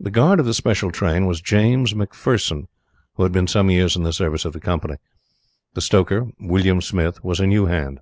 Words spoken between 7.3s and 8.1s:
a new hand.